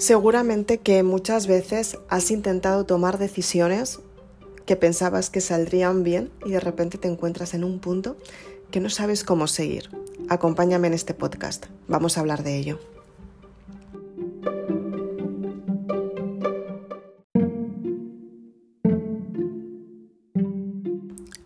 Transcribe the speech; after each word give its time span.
Seguramente 0.00 0.78
que 0.78 1.02
muchas 1.02 1.46
veces 1.46 1.98
has 2.08 2.30
intentado 2.30 2.86
tomar 2.86 3.18
decisiones 3.18 4.00
que 4.64 4.74
pensabas 4.74 5.28
que 5.28 5.42
saldrían 5.42 6.04
bien 6.04 6.30
y 6.42 6.52
de 6.52 6.60
repente 6.60 6.96
te 6.96 7.06
encuentras 7.06 7.52
en 7.52 7.64
un 7.64 7.80
punto 7.80 8.16
que 8.70 8.80
no 8.80 8.88
sabes 8.88 9.24
cómo 9.24 9.46
seguir. 9.46 9.90
Acompáñame 10.30 10.86
en 10.86 10.94
este 10.94 11.12
podcast. 11.12 11.66
Vamos 11.86 12.16
a 12.16 12.20
hablar 12.20 12.44
de 12.44 12.56
ello. 12.56 12.80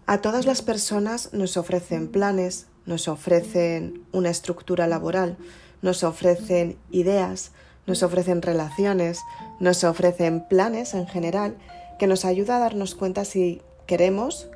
A 0.06 0.18
todas 0.22 0.46
las 0.46 0.62
personas 0.62 1.30
nos 1.32 1.56
ofrecen 1.56 2.06
planes, 2.06 2.68
nos 2.86 3.08
ofrecen 3.08 4.04
una 4.12 4.30
estructura 4.30 4.86
laboral, 4.86 5.38
nos 5.82 6.04
ofrecen 6.04 6.76
ideas, 6.92 7.50
nos 7.86 8.02
ofrecen 8.02 8.42
relaciones, 8.42 9.20
nos 9.60 9.84
ofrecen 9.84 10.46
planes 10.46 10.94
en 10.94 11.06
general 11.06 11.56
que 11.98 12.06
nos 12.06 12.24
ayuda 12.24 12.56
a 12.56 12.60
darnos 12.60 12.94
cuenta 12.94 13.24
si 13.24 13.62
queremos 13.86 14.48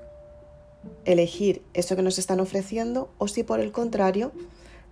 elegir 1.05 1.63
eso 1.75 1.97
que 1.97 2.03
nos 2.03 2.19
están 2.19 2.41
ofreciendo 2.41 3.11
o 3.19 3.29
si 3.29 3.43
por 3.43 3.61
el 3.61 3.73
contrario 3.73 4.33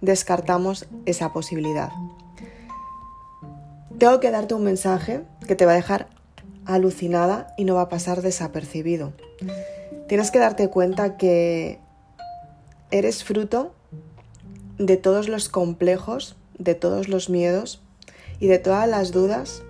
descartamos 0.01 0.87
esa 1.07 1.33
posibilidad. 1.33 1.91
Tengo 3.99 4.21
que 4.21 4.31
darte 4.31 4.55
un 4.55 4.65
mensaje 4.65 5.23
que 5.47 5.57
te 5.57 5.65
va 5.65 5.73
a 5.73 5.77
dejar 5.77 6.09
alucinada 6.67 7.55
y 7.57 7.65
no 7.65 7.77
va 7.77 7.83
a 7.83 7.89
pasar 7.89 8.21
desapercibido. 8.21 9.13
Tienes 10.09 10.31
que 10.31 10.39
darte 10.39 10.69
cuenta 10.69 11.17
que 11.17 11.79
eres 12.91 13.25
fruto 13.25 13.73
de 14.79 14.97
todos 14.97 15.29
los 15.29 15.49
complejos, 15.49 16.37
de 16.59 16.75
todos 16.75 17.09
los 17.09 17.31
miedos 17.31 17.81
y 18.41 18.47
de 18.49 18.59
todas 18.59 18.89
las 18.89 19.13
dudas 19.13 19.63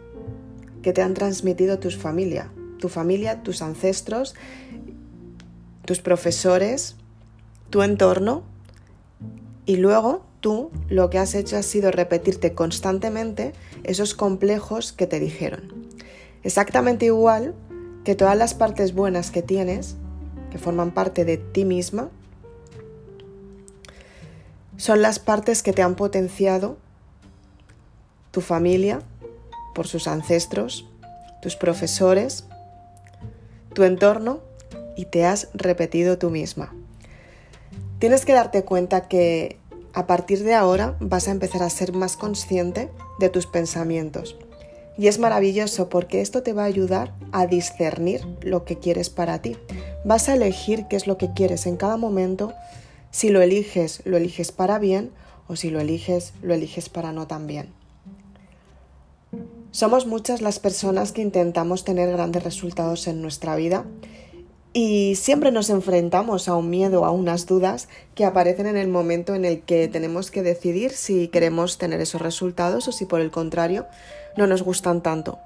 que 0.82 0.92
te 0.92 1.02
han 1.02 1.14
transmitido 1.14 1.78
tus 1.78 1.96
familia, 1.96 2.50
tu 2.78 2.88
familia, 2.88 3.42
tus 3.42 3.62
ancestros, 3.62 4.34
tus 5.84 6.00
profesores, 6.00 6.96
tu 7.70 7.82
entorno 7.82 8.42
y 9.64 9.76
luego 9.76 10.24
tú 10.40 10.70
lo 10.88 11.10
que 11.10 11.18
has 11.18 11.34
hecho 11.34 11.56
ha 11.56 11.62
sido 11.62 11.90
repetirte 11.90 12.52
constantemente 12.52 13.52
esos 13.84 14.14
complejos 14.14 14.92
que 14.92 15.06
te 15.06 15.20
dijeron. 15.20 15.86
Exactamente 16.42 17.06
igual 17.06 17.54
que 18.04 18.14
todas 18.14 18.36
las 18.36 18.54
partes 18.54 18.94
buenas 18.94 19.32
que 19.32 19.42
tienes, 19.42 19.96
que 20.52 20.58
forman 20.58 20.92
parte 20.92 21.24
de 21.24 21.38
ti 21.38 21.64
misma, 21.64 22.10
son 24.76 25.02
las 25.02 25.18
partes 25.18 25.62
que 25.62 25.72
te 25.72 25.82
han 25.82 25.96
potenciado 25.96 26.76
tu 28.36 28.42
familia, 28.42 29.00
por 29.74 29.86
sus 29.86 30.06
ancestros, 30.06 30.84
tus 31.40 31.56
profesores, 31.56 32.44
tu 33.72 33.82
entorno 33.82 34.40
y 34.94 35.06
te 35.06 35.24
has 35.24 35.48
repetido 35.54 36.18
tú 36.18 36.28
misma. 36.28 36.74
Tienes 37.98 38.26
que 38.26 38.34
darte 38.34 38.62
cuenta 38.62 39.08
que 39.08 39.56
a 39.94 40.06
partir 40.06 40.44
de 40.44 40.52
ahora 40.52 40.98
vas 41.00 41.28
a 41.28 41.30
empezar 41.30 41.62
a 41.62 41.70
ser 41.70 41.94
más 41.94 42.18
consciente 42.18 42.90
de 43.18 43.30
tus 43.30 43.46
pensamientos. 43.46 44.36
Y 44.98 45.06
es 45.06 45.18
maravilloso 45.18 45.88
porque 45.88 46.20
esto 46.20 46.42
te 46.42 46.52
va 46.52 46.64
a 46.64 46.66
ayudar 46.66 47.14
a 47.32 47.46
discernir 47.46 48.20
lo 48.42 48.66
que 48.66 48.78
quieres 48.78 49.08
para 49.08 49.40
ti. 49.40 49.56
Vas 50.04 50.28
a 50.28 50.34
elegir 50.34 50.84
qué 50.90 50.96
es 50.96 51.06
lo 51.06 51.16
que 51.16 51.32
quieres 51.32 51.64
en 51.64 51.78
cada 51.78 51.96
momento. 51.96 52.52
Si 53.10 53.30
lo 53.30 53.40
eliges, 53.40 54.02
lo 54.04 54.18
eliges 54.18 54.52
para 54.52 54.78
bien 54.78 55.10
o 55.48 55.56
si 55.56 55.70
lo 55.70 55.80
eliges, 55.80 56.34
lo 56.42 56.52
eliges 56.52 56.90
para 56.90 57.12
no 57.12 57.26
tan 57.26 57.46
bien. 57.46 57.75
Somos 59.76 60.06
muchas 60.06 60.40
las 60.40 60.58
personas 60.58 61.12
que 61.12 61.20
intentamos 61.20 61.84
tener 61.84 62.10
grandes 62.10 62.42
resultados 62.42 63.06
en 63.08 63.20
nuestra 63.20 63.56
vida 63.56 63.84
y 64.72 65.16
siempre 65.16 65.52
nos 65.52 65.68
enfrentamos 65.68 66.48
a 66.48 66.54
un 66.54 66.70
miedo, 66.70 67.04
a 67.04 67.10
unas 67.10 67.44
dudas 67.44 67.86
que 68.14 68.24
aparecen 68.24 68.64
en 68.68 68.78
el 68.78 68.88
momento 68.88 69.34
en 69.34 69.44
el 69.44 69.60
que 69.60 69.86
tenemos 69.88 70.30
que 70.30 70.42
decidir 70.42 70.92
si 70.92 71.28
queremos 71.28 71.76
tener 71.76 72.00
esos 72.00 72.22
resultados 72.22 72.88
o 72.88 72.92
si 72.92 73.04
por 73.04 73.20
el 73.20 73.30
contrario 73.30 73.84
no 74.38 74.46
nos 74.46 74.62
gustan 74.62 75.02
tanto. 75.02 75.38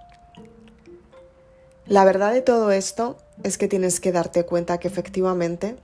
La 1.87 2.05
verdad 2.05 2.33
de 2.33 2.43
todo 2.43 2.71
esto 2.71 3.19
es 3.43 3.59
que 3.59 3.67
tienes 3.67 3.99
que 3.99 4.13
darte 4.13 4.47
cuenta 4.47 4.79
que 4.79 4.87
efectivamente 4.87 5.75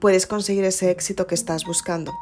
puedes 0.00 0.26
conseguir 0.26 0.64
ese 0.64 0.90
éxito 0.90 1.26
que 1.26 1.34
estás 1.34 1.64
buscando. 1.64 2.12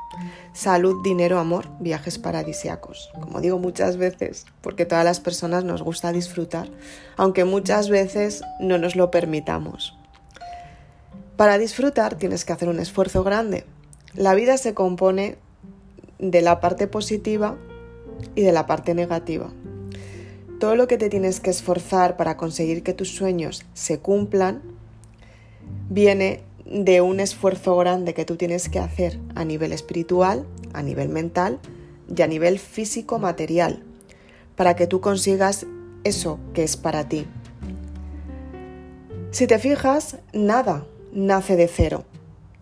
Salud, 0.53 1.03
dinero, 1.03 1.38
amor, 1.38 1.69
viajes 1.81 2.19
paradisiacos. 2.19 3.10
Como 3.20 3.41
digo 3.41 3.59
muchas 3.59 3.97
veces, 3.97 4.47
porque 4.60 4.87
todas 4.87 5.04
las 5.04 5.20
personas 5.20 5.64
nos 5.64 5.82
gusta 5.82 6.12
disfrutar, 6.12 6.69
aunque 7.16 7.44
muchas 7.44 7.88
veces 7.88 8.42
no 8.60 8.78
nos 8.78 8.97
lo 8.97 9.10
permitamos. 9.10 9.97
Para 11.37 11.59
disfrutar 11.59 12.16
tienes 12.16 12.44
que 12.44 12.53
hacer 12.53 12.69
un 12.69 12.81
esfuerzo 12.81 13.22
grande. 13.22 13.64
La 14.14 14.34
vida 14.34 14.56
se 14.56 14.72
compone 14.72 15.37
de 16.19 16.41
la 16.41 16.60
parte 16.60 16.87
positiva 16.87 17.56
y 18.34 18.43
de 18.43 18.53
la 18.53 18.66
parte 18.66 18.94
negativa. 18.94 19.50
Todo 20.58 20.75
lo 20.75 20.88
que 20.88 20.97
te 20.97 21.10
tienes 21.10 21.41
que 21.41 21.50
esforzar 21.50 22.16
para 22.16 22.38
conseguir 22.38 22.82
que 22.82 22.94
tus 22.94 23.14
sueños 23.14 23.66
se 23.75 23.98
cumplan 23.98 24.62
viene 25.91 26.43
de 26.66 27.00
un 27.00 27.21
esfuerzo 27.21 27.77
grande 27.77 28.15
que 28.15 28.25
tú 28.25 28.37
tienes 28.37 28.69
que 28.69 28.78
hacer 28.78 29.19
a 29.34 29.44
nivel 29.44 29.72
espiritual, 29.72 30.47
a 30.72 30.82
nivel 30.82 31.09
mental 31.09 31.60
y 32.15 32.22
a 32.22 32.27
nivel 32.27 32.59
físico 32.59 33.19
material 33.19 33.82
para 34.56 34.75
que 34.75 34.87
tú 34.87 35.00
consigas 35.00 35.66
eso 36.05 36.38
que 36.55 36.65
es 36.65 36.76
para 36.76 37.09
ti. 37.09 37.26
Si 39.31 39.47
te 39.47 39.59
fijas, 39.59 40.19
nada 40.32 40.87
nace 41.12 41.56
de 41.56 41.69
cero. 41.69 42.05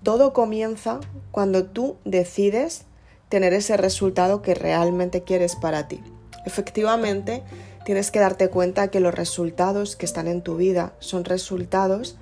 Todo 0.03 0.33
comienza 0.33 1.01
cuando 1.31 1.65
tú 1.65 1.97
decides 2.05 2.85
tener 3.29 3.53
ese 3.53 3.77
resultado 3.77 4.43
que 4.43 4.55
realmente 4.55 5.23
quieres 5.23 5.57
para 5.57 5.89
ti. 5.89 6.01
Efectivamente, 6.47 7.43
tienes 7.85 8.11
que 8.11 8.21
darte 8.21 8.49
cuenta 8.49 8.89
que 8.89 9.01
los 9.01 9.15
resultados 9.15 9.97
que 9.97 10.07
están 10.07 10.29
en 10.29 10.43
tu 10.43 10.57
vida 10.57 10.95
son 10.99 11.25
resultados 11.25 12.17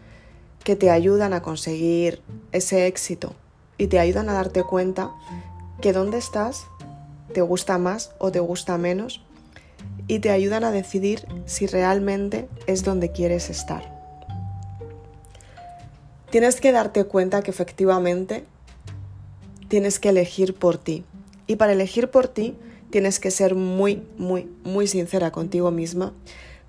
que 0.62 0.76
te 0.76 0.90
ayudan 0.90 1.32
a 1.32 1.42
conseguir 1.42 2.22
ese 2.52 2.86
éxito 2.86 3.34
y 3.78 3.88
te 3.88 3.98
ayudan 3.98 4.28
a 4.28 4.34
darte 4.34 4.62
cuenta 4.62 5.10
que 5.80 5.92
dónde 5.92 6.18
estás 6.18 6.66
te 7.32 7.40
gusta 7.40 7.78
más 7.78 8.12
o 8.18 8.30
te 8.30 8.40
gusta 8.40 8.78
menos 8.78 9.22
y 10.06 10.20
te 10.20 10.30
ayudan 10.30 10.64
a 10.64 10.70
decidir 10.70 11.26
si 11.46 11.66
realmente 11.66 12.48
es 12.66 12.84
donde 12.84 13.10
quieres 13.12 13.50
estar. 13.50 13.90
Tienes 16.30 16.60
que 16.60 16.72
darte 16.72 17.04
cuenta 17.04 17.42
que 17.42 17.50
efectivamente 17.50 18.44
tienes 19.68 19.98
que 19.98 20.10
elegir 20.10 20.54
por 20.54 20.78
ti 20.78 21.04
y 21.46 21.56
para 21.56 21.72
elegir 21.72 22.10
por 22.10 22.28
ti 22.28 22.56
tienes 22.90 23.18
que 23.18 23.30
ser 23.30 23.54
muy, 23.54 24.02
muy, 24.18 24.48
muy 24.64 24.86
sincera 24.86 25.32
contigo 25.32 25.70
misma 25.70 26.12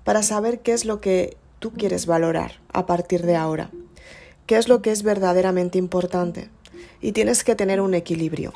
para 0.04 0.22
saber 0.22 0.60
qué 0.60 0.72
es 0.72 0.84
lo 0.84 1.00
que 1.00 1.36
tú 1.58 1.72
quieres 1.72 2.06
valorar 2.06 2.60
a 2.72 2.86
partir 2.86 3.24
de 3.24 3.36
ahora 3.36 3.70
qué 4.46 4.56
es 4.56 4.68
lo 4.68 4.82
que 4.82 4.92
es 4.92 5.02
verdaderamente 5.02 5.78
importante 5.78 6.50
y 7.00 7.12
tienes 7.12 7.44
que 7.44 7.54
tener 7.54 7.80
un 7.80 7.94
equilibrio. 7.94 8.52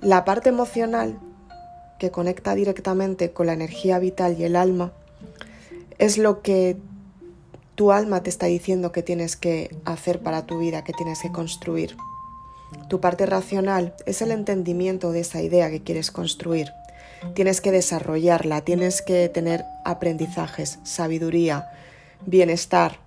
La 0.00 0.24
parte 0.24 0.48
emocional, 0.48 1.18
que 1.98 2.10
conecta 2.10 2.54
directamente 2.54 3.32
con 3.32 3.46
la 3.46 3.52
energía 3.52 3.98
vital 3.98 4.36
y 4.38 4.44
el 4.44 4.56
alma, 4.56 4.92
es 5.98 6.18
lo 6.18 6.42
que 6.42 6.76
tu 7.74 7.92
alma 7.92 8.22
te 8.22 8.30
está 8.30 8.46
diciendo 8.46 8.92
que 8.92 9.02
tienes 9.02 9.36
que 9.36 9.74
hacer 9.84 10.20
para 10.20 10.46
tu 10.46 10.58
vida, 10.58 10.84
que 10.84 10.92
tienes 10.92 11.20
que 11.22 11.32
construir. 11.32 11.96
Tu 12.88 13.00
parte 13.00 13.26
racional 13.26 13.94
es 14.06 14.22
el 14.22 14.30
entendimiento 14.30 15.12
de 15.12 15.20
esa 15.20 15.42
idea 15.42 15.70
que 15.70 15.82
quieres 15.82 16.10
construir. 16.10 16.72
Tienes 17.34 17.60
que 17.60 17.70
desarrollarla, 17.70 18.62
tienes 18.62 19.02
que 19.02 19.28
tener 19.28 19.64
aprendizajes, 19.84 20.80
sabiduría, 20.82 21.70
bienestar, 22.26 22.98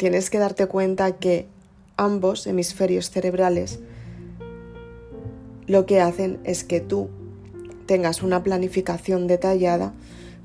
tienes 0.00 0.30
que 0.30 0.38
darte 0.38 0.66
cuenta 0.66 1.18
que 1.18 1.46
ambos 1.98 2.46
hemisferios 2.46 3.10
cerebrales 3.10 3.80
lo 5.66 5.84
que 5.84 6.00
hacen 6.00 6.40
es 6.42 6.64
que 6.64 6.80
tú 6.80 7.10
tengas 7.84 8.22
una 8.22 8.42
planificación 8.42 9.26
detallada 9.26 9.92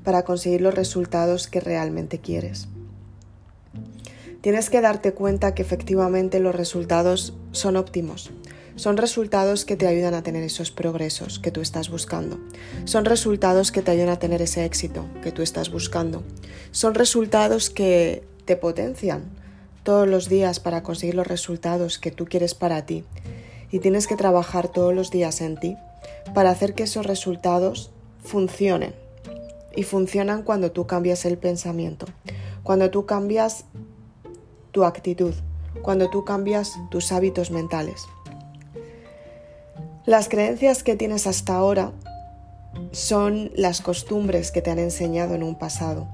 para 0.04 0.24
conseguir 0.24 0.60
los 0.60 0.74
resultados 0.74 1.48
que 1.48 1.60
realmente 1.60 2.18
quieres. 2.18 2.68
Tienes 4.42 4.68
que 4.68 4.82
darte 4.82 5.14
cuenta 5.14 5.54
que 5.54 5.62
efectivamente 5.62 6.38
los 6.38 6.54
resultados 6.54 7.32
son 7.52 7.76
óptimos. 7.76 8.32
Son 8.74 8.98
resultados 8.98 9.64
que 9.64 9.76
te 9.76 9.86
ayudan 9.86 10.12
a 10.12 10.22
tener 10.22 10.42
esos 10.42 10.70
progresos 10.70 11.38
que 11.38 11.50
tú 11.50 11.62
estás 11.62 11.88
buscando. 11.88 12.38
Son 12.84 13.06
resultados 13.06 13.72
que 13.72 13.80
te 13.80 13.90
ayudan 13.90 14.10
a 14.10 14.18
tener 14.18 14.42
ese 14.42 14.66
éxito 14.66 15.06
que 15.22 15.32
tú 15.32 15.40
estás 15.40 15.70
buscando. 15.70 16.24
Son 16.72 16.94
resultados 16.94 17.70
que 17.70 18.22
te 18.44 18.56
potencian 18.56 19.45
todos 19.86 20.08
los 20.08 20.28
días 20.28 20.58
para 20.58 20.82
conseguir 20.82 21.14
los 21.14 21.28
resultados 21.28 22.00
que 22.00 22.10
tú 22.10 22.24
quieres 22.24 22.54
para 22.54 22.84
ti 22.84 23.04
y 23.70 23.78
tienes 23.78 24.08
que 24.08 24.16
trabajar 24.16 24.66
todos 24.66 24.92
los 24.92 25.12
días 25.12 25.40
en 25.40 25.56
ti 25.56 25.76
para 26.34 26.50
hacer 26.50 26.74
que 26.74 26.82
esos 26.82 27.06
resultados 27.06 27.92
funcionen. 28.22 28.96
Y 29.76 29.84
funcionan 29.84 30.42
cuando 30.42 30.72
tú 30.72 30.88
cambias 30.88 31.24
el 31.24 31.38
pensamiento, 31.38 32.06
cuando 32.64 32.90
tú 32.90 33.06
cambias 33.06 33.66
tu 34.72 34.84
actitud, 34.84 35.34
cuando 35.82 36.10
tú 36.10 36.24
cambias 36.24 36.74
tus 36.90 37.12
hábitos 37.12 37.52
mentales. 37.52 38.06
Las 40.04 40.28
creencias 40.28 40.82
que 40.82 40.96
tienes 40.96 41.28
hasta 41.28 41.54
ahora 41.54 41.92
son 42.90 43.52
las 43.54 43.82
costumbres 43.82 44.50
que 44.50 44.62
te 44.62 44.72
han 44.72 44.80
enseñado 44.80 45.36
en 45.36 45.44
un 45.44 45.56
pasado. 45.56 46.08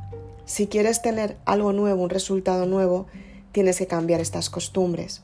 Si 0.45 0.67
quieres 0.67 1.01
tener 1.01 1.39
algo 1.47 1.73
nuevo, 1.73 2.03
un 2.03 2.11
resultado 2.11 2.67
nuevo, 2.67 3.07
tienes 3.53 3.79
que 3.79 3.87
cambiar 3.87 4.21
estas 4.21 4.51
costumbres. 4.51 5.23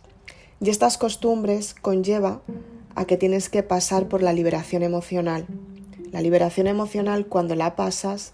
Y 0.61 0.71
estas 0.71 0.99
costumbres 0.99 1.75
conlleva 1.75 2.43
a 2.95 3.07
que 3.07 3.17
tienes 3.17 3.49
que 3.49 3.63
pasar 3.63 4.09
por 4.09 4.23
la 4.23 4.33
liberación 4.33 4.83
emocional. 4.83 5.47
La 6.13 6.21
liberación 6.21 6.67
emocional 6.67 7.27
cuando 7.27 7.55
la 7.55 7.77
pasas 7.77 8.33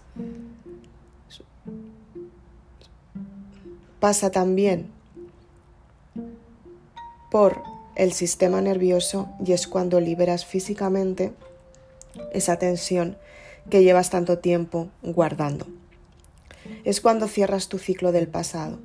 pasa 3.99 4.31
también 4.31 4.89
por 7.31 7.61
el 7.95 8.11
sistema 8.11 8.61
nervioso 8.61 9.29
y 9.45 9.53
es 9.53 9.67
cuando 9.67 9.99
liberas 9.99 10.45
físicamente 10.45 11.33
esa 12.33 12.57
tensión 12.57 13.17
que 13.69 13.83
llevas 13.83 14.09
tanto 14.09 14.39
tiempo 14.39 14.89
guardando. 15.01 15.67
Es 16.83 17.01
cuando 17.01 17.27
cierras 17.27 17.67
tu 17.67 17.77
ciclo 17.77 18.11
del 18.11 18.27
pasado 18.27 18.79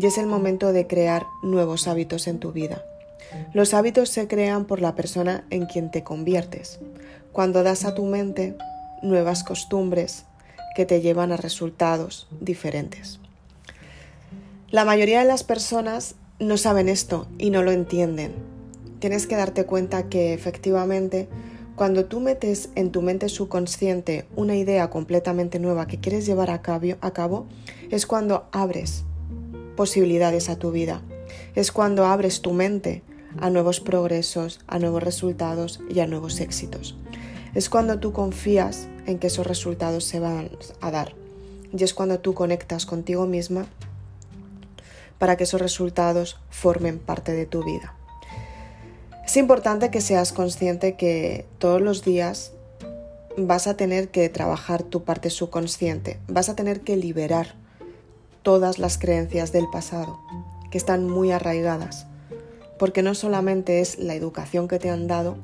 y 0.00 0.06
es 0.06 0.16
el 0.16 0.26
momento 0.26 0.72
de 0.72 0.86
crear 0.86 1.26
nuevos 1.42 1.86
hábitos 1.86 2.26
en 2.26 2.38
tu 2.38 2.52
vida. 2.52 2.82
Los 3.52 3.74
hábitos 3.74 4.08
se 4.08 4.26
crean 4.28 4.64
por 4.64 4.80
la 4.80 4.94
persona 4.94 5.44
en 5.50 5.66
quien 5.66 5.90
te 5.90 6.02
conviertes, 6.02 6.80
cuando 7.32 7.62
das 7.62 7.84
a 7.84 7.94
tu 7.94 8.06
mente 8.06 8.56
nuevas 9.02 9.44
costumbres 9.44 10.24
que 10.74 10.86
te 10.86 11.02
llevan 11.02 11.32
a 11.32 11.36
resultados 11.36 12.28
diferentes. 12.40 13.20
La 14.70 14.84
mayoría 14.84 15.20
de 15.20 15.26
las 15.26 15.44
personas 15.44 16.14
no 16.38 16.56
saben 16.56 16.88
esto 16.88 17.26
y 17.38 17.50
no 17.50 17.62
lo 17.62 17.70
entienden. 17.70 18.32
Tienes 19.00 19.26
que 19.26 19.36
darte 19.36 19.66
cuenta 19.66 20.08
que 20.08 20.32
efectivamente 20.32 21.28
cuando 21.76 22.06
tú 22.06 22.20
metes 22.20 22.70
en 22.74 22.90
tu 22.90 23.02
mente 23.02 23.28
subconsciente 23.28 24.26
una 24.34 24.56
idea 24.56 24.88
completamente 24.88 25.58
nueva 25.58 25.86
que 25.86 26.00
quieres 26.00 26.24
llevar 26.24 26.50
a 26.50 26.62
cabo, 26.62 27.46
es 27.90 28.06
cuando 28.06 28.48
abres 28.52 29.04
posibilidades 29.80 30.50
a 30.50 30.56
tu 30.56 30.72
vida. 30.72 31.00
Es 31.54 31.72
cuando 31.72 32.04
abres 32.04 32.42
tu 32.42 32.52
mente 32.52 33.02
a 33.40 33.48
nuevos 33.48 33.80
progresos, 33.80 34.60
a 34.66 34.78
nuevos 34.78 35.02
resultados 35.02 35.80
y 35.88 36.00
a 36.00 36.06
nuevos 36.06 36.38
éxitos. 36.40 36.98
Es 37.54 37.70
cuando 37.70 37.98
tú 37.98 38.12
confías 38.12 38.88
en 39.06 39.18
que 39.18 39.28
esos 39.28 39.46
resultados 39.46 40.04
se 40.04 40.20
van 40.20 40.50
a 40.82 40.90
dar. 40.90 41.14
Y 41.72 41.82
es 41.82 41.94
cuando 41.94 42.18
tú 42.18 42.34
conectas 42.34 42.84
contigo 42.84 43.24
misma 43.24 43.64
para 45.18 45.38
que 45.38 45.44
esos 45.44 45.62
resultados 45.62 46.38
formen 46.50 46.98
parte 46.98 47.32
de 47.32 47.46
tu 47.46 47.64
vida. 47.64 47.94
Es 49.24 49.38
importante 49.38 49.90
que 49.90 50.02
seas 50.02 50.34
consciente 50.34 50.96
que 50.96 51.46
todos 51.56 51.80
los 51.80 52.04
días 52.04 52.52
vas 53.38 53.66
a 53.66 53.78
tener 53.78 54.10
que 54.10 54.28
trabajar 54.28 54.82
tu 54.82 55.04
parte 55.04 55.30
subconsciente, 55.30 56.18
vas 56.28 56.50
a 56.50 56.54
tener 56.54 56.82
que 56.82 56.98
liberar 56.98 57.59
todas 58.42 58.78
las 58.78 58.98
creencias 58.98 59.52
del 59.52 59.68
pasado, 59.68 60.18
que 60.70 60.78
están 60.78 61.08
muy 61.08 61.32
arraigadas, 61.32 62.06
porque 62.78 63.02
no 63.02 63.14
solamente 63.14 63.80
es 63.80 63.98
la 63.98 64.14
educación 64.14 64.68
que 64.68 64.78
te 64.78 64.90
han 64.90 65.06
dado, 65.06 65.36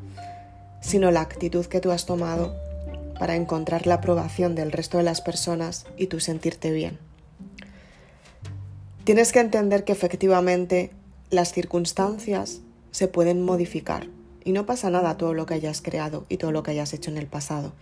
sino 0.81 1.11
la 1.11 1.21
actitud 1.21 1.67
que 1.67 1.81
tú 1.81 1.91
has 1.91 2.07
tomado 2.07 2.55
para 3.19 3.37
encontrar 3.37 3.87
la 3.87 3.95
aprobación 3.95 4.55
del 4.55 4.73
resto 4.73 4.99
de 4.99 5.05
las 5.05 5.21
personas 5.21 5.87
y 5.97 6.07
tú 6.07 6.21
sentirte 6.21 6.71
bien. 6.71 6.99
Tienes 9.05 9.33
que 9.33 9.41
entender 9.41 9.85
que 9.85 9.93
efectivamente 9.93 10.91
las 11.31 11.53
circunstancias 11.53 12.61
se 12.91 13.09
pueden 13.09 13.43
modificar. 13.43 14.09
Y 14.45 14.53
no 14.53 14.65
pasa 14.65 14.91
nada 14.91 15.17
todo 15.17 15.35
lo 15.35 15.45
que 15.45 15.55
hayas 15.55 15.83
creado 15.83 16.25
y 16.29 16.37
todo 16.37 16.53
lo 16.53 16.63
que 16.63 16.71
hayas 16.71 16.93
hecho 16.95 17.11
en 17.11 17.19
el 17.19 17.27
pasado. 17.27 17.73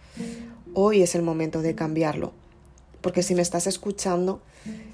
Hoy 0.73 1.03
es 1.03 1.15
el 1.15 1.23
momento 1.23 1.63
de 1.63 1.75
cambiarlo. 1.75 2.33
Porque 3.05 3.23
si 3.23 3.35
me 3.35 3.43
estás 3.43 3.67
escuchando 3.67 4.41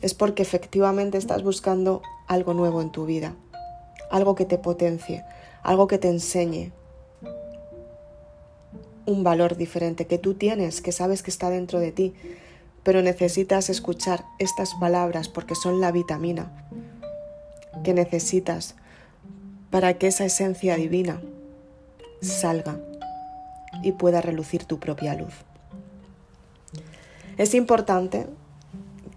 es 0.03 0.15
porque 0.15 0.43
efectivamente 0.43 1.17
estás 1.17 1.45
buscando 1.45 2.03
algo 2.27 2.55
nuevo 2.55 2.83
en 2.83 2.91
tu 2.91 3.07
vida. 3.07 3.37
Algo 4.11 4.35
que 4.35 4.45
te 4.45 4.59
potencie, 4.59 5.23
algo 5.62 5.87
que 5.87 5.99
te 5.99 6.09
enseñe 6.09 6.73
un 9.07 9.23
valor 9.23 9.57
diferente 9.57 10.09
que 10.09 10.19
tú 10.19 10.35
tienes, 10.35 10.81
que 10.81 10.91
sabes 10.91 11.23
que 11.23 11.31
está 11.31 11.51
dentro 11.51 11.79
de 11.79 11.93
ti, 11.93 12.15
pero 12.83 13.01
necesitas 13.01 13.71
escuchar 13.71 14.25
estas 14.41 14.75
palabras 14.75 15.29
porque 15.29 15.55
son 15.55 15.81
la 15.81 15.93
vitamina 15.93 16.51
que 17.85 17.95
necesitas 17.95 18.75
para 19.71 19.99
que 19.99 20.09
esa 20.09 20.25
esencia 20.25 20.75
divina 20.75 21.23
salga 22.21 22.81
y 23.85 23.93
pueda 23.93 24.21
relucir 24.21 24.65
tu 24.65 24.81
propia 24.81 25.15
luz. 25.15 25.50
Es 27.40 27.54
importante 27.54 28.26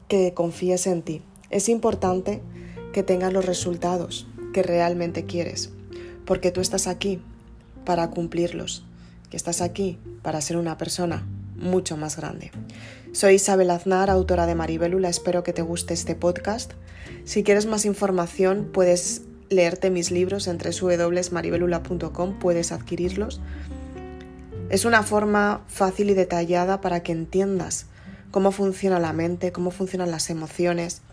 que 0.07 0.33
confíes 0.33 0.87
en 0.87 1.01
ti. 1.01 1.21
Es 1.49 1.67
importante 1.67 2.41
que 2.93 3.03
tengas 3.03 3.33
los 3.33 3.45
resultados 3.45 4.27
que 4.53 4.63
realmente 4.63 5.25
quieres, 5.25 5.71
porque 6.25 6.49
tú 6.49 6.61
estás 6.61 6.87
aquí 6.87 7.19
para 7.83 8.11
cumplirlos, 8.11 8.85
que 9.29 9.35
estás 9.35 9.59
aquí 9.59 9.99
para 10.21 10.39
ser 10.39 10.55
una 10.55 10.77
persona 10.77 11.27
mucho 11.57 11.97
más 11.97 12.15
grande. 12.15 12.51
Soy 13.11 13.33
Isabel 13.33 13.71
Aznar, 13.71 14.09
autora 14.09 14.45
de 14.45 14.55
Maribelula. 14.55 15.09
Espero 15.09 15.43
que 15.43 15.51
te 15.51 15.61
guste 15.61 15.93
este 15.93 16.15
podcast. 16.15 16.71
Si 17.25 17.43
quieres 17.43 17.65
más 17.65 17.83
información, 17.83 18.69
puedes 18.71 19.23
leerte 19.49 19.89
mis 19.89 20.11
libros 20.11 20.47
en 20.47 20.59
www.maribelula.com, 20.59 22.39
puedes 22.39 22.71
adquirirlos. 22.71 23.41
Es 24.69 24.85
una 24.85 25.03
forma 25.03 25.65
fácil 25.67 26.09
y 26.09 26.13
detallada 26.13 26.79
para 26.79 27.03
que 27.03 27.11
entiendas 27.11 27.87
cómo 28.33 28.51
funciona 28.51 28.99
la 28.99 29.13
mente, 29.13 29.51
cómo 29.51 29.69
funcionan 29.69 30.09
las 30.09 30.31
emociones, 30.31 31.03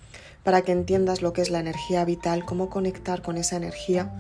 para 0.43 0.63
que 0.63 0.73
entiendas 0.73 1.21
lo 1.21 1.35
que 1.35 1.43
es 1.43 1.51
la 1.51 1.61
energía 1.61 2.03
vital, 2.07 2.47
cómo 2.47 2.71
conectar 2.71 3.21
con 3.21 3.37
esa 3.37 3.57
energía. 3.57 4.11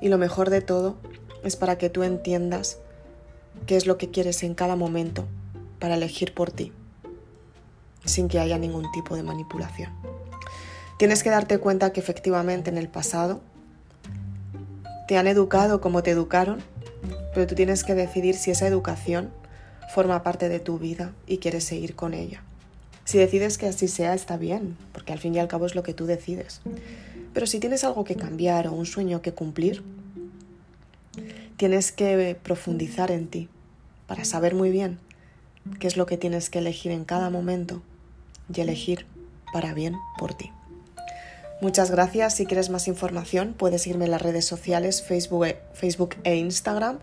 Y 0.00 0.08
lo 0.08 0.16
mejor 0.16 0.48
de 0.48 0.62
todo 0.62 0.96
es 1.44 1.56
para 1.56 1.76
que 1.76 1.90
tú 1.90 2.04
entiendas 2.04 2.78
qué 3.66 3.76
es 3.76 3.86
lo 3.86 3.98
que 3.98 4.10
quieres 4.10 4.42
en 4.44 4.54
cada 4.54 4.76
momento 4.76 5.26
para 5.78 5.96
elegir 5.96 6.32
por 6.32 6.50
ti, 6.50 6.72
sin 8.06 8.28
que 8.28 8.40
haya 8.40 8.56
ningún 8.56 8.90
tipo 8.92 9.14
de 9.14 9.24
manipulación. 9.24 9.92
Tienes 10.98 11.22
que 11.22 11.28
darte 11.28 11.58
cuenta 11.58 11.92
que 11.92 12.00
efectivamente 12.00 12.70
en 12.70 12.78
el 12.78 12.88
pasado 12.88 13.42
te 15.06 15.18
han 15.18 15.26
educado 15.26 15.82
como 15.82 16.02
te 16.02 16.12
educaron, 16.12 16.62
pero 17.34 17.46
tú 17.46 17.54
tienes 17.54 17.84
que 17.84 17.94
decidir 17.94 18.36
si 18.36 18.52
esa 18.52 18.66
educación 18.66 19.30
forma 19.92 20.22
parte 20.22 20.48
de 20.48 20.60
tu 20.60 20.78
vida 20.78 21.12
y 21.26 21.38
quieres 21.38 21.64
seguir 21.64 21.94
con 21.94 22.14
ella. 22.14 22.42
Si 23.04 23.18
decides 23.18 23.58
que 23.58 23.66
así 23.66 23.88
sea, 23.88 24.14
está 24.14 24.36
bien, 24.36 24.76
porque 24.92 25.12
al 25.12 25.18
fin 25.18 25.34
y 25.34 25.38
al 25.38 25.48
cabo 25.48 25.66
es 25.66 25.74
lo 25.74 25.82
que 25.82 25.92
tú 25.92 26.06
decides. 26.06 26.60
Pero 27.34 27.46
si 27.46 27.58
tienes 27.58 27.84
algo 27.84 28.04
que 28.04 28.16
cambiar 28.16 28.68
o 28.68 28.72
un 28.72 28.86
sueño 28.86 29.22
que 29.22 29.32
cumplir, 29.32 29.82
tienes 31.56 31.92
que 31.92 32.36
profundizar 32.42 33.10
en 33.10 33.28
ti 33.28 33.48
para 34.06 34.24
saber 34.24 34.54
muy 34.54 34.70
bien 34.70 34.98
qué 35.78 35.86
es 35.86 35.96
lo 35.96 36.06
que 36.06 36.16
tienes 36.16 36.48
que 36.50 36.60
elegir 36.60 36.92
en 36.92 37.04
cada 37.04 37.30
momento 37.30 37.82
y 38.52 38.60
elegir 38.60 39.06
para 39.52 39.74
bien 39.74 39.96
por 40.18 40.34
ti. 40.34 40.50
Muchas 41.60 41.90
gracias. 41.90 42.34
Si 42.34 42.46
quieres 42.46 42.70
más 42.70 42.88
información, 42.88 43.54
puedes 43.56 43.86
irme 43.86 44.06
en 44.06 44.10
las 44.10 44.22
redes 44.22 44.44
sociales 44.44 45.02
Facebook, 45.02 45.54
Facebook 45.74 46.16
e 46.24 46.36
Instagram. 46.36 46.98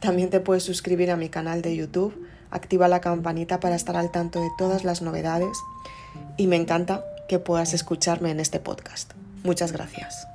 También 0.00 0.30
te 0.30 0.40
puedes 0.40 0.62
suscribir 0.62 1.10
a 1.10 1.16
mi 1.16 1.28
canal 1.28 1.62
de 1.62 1.76
YouTube. 1.76 2.26
Activa 2.50 2.88
la 2.88 3.00
campanita 3.00 3.60
para 3.60 3.76
estar 3.76 3.96
al 3.96 4.10
tanto 4.10 4.40
de 4.40 4.48
todas 4.58 4.82
las 4.82 5.02
novedades. 5.02 5.56
Y 6.36 6.46
me 6.46 6.56
encanta 6.56 7.04
que 7.28 7.38
puedas 7.38 7.74
escucharme 7.74 8.30
en 8.30 8.40
este 8.40 8.58
podcast. 8.58 9.12
Muchas 9.44 9.72
gracias. 9.72 10.26